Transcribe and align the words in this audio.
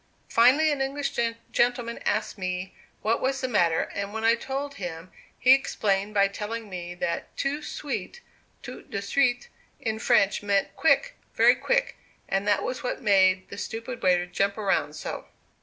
Finally 0.29 0.71
an 0.71 0.81
English 0.81 1.15
gentleman 1.51 1.99
asked 2.07 2.35
me 2.35 2.73
what 3.03 3.21
was 3.21 3.39
the 3.39 3.47
matter, 3.47 3.83
and 3.93 4.11
when 4.11 4.23
I 4.23 4.33
told 4.33 4.73
him, 4.81 5.11
he 5.37 5.53
explained 5.53 6.15
by 6.15 6.27
telling 6.27 6.71
me 6.71 6.95
that 6.95 7.37
too 7.37 7.61
sweet 7.61 8.19
(toute 8.63 8.89
de 8.89 8.99
suite) 8.99 9.49
in 9.79 9.99
French 9.99 10.41
meant 10.41 10.75
quick, 10.75 11.17
very 11.35 11.53
quick, 11.53 11.97
and 12.27 12.47
that 12.47 12.63
was 12.63 12.81
what 12.81 13.03
made 13.03 13.47
the 13.49 13.59
stupid 13.59 14.01
waiter 14.01 14.25
jump 14.25 14.57
around 14.57 14.95
so." 14.95 15.27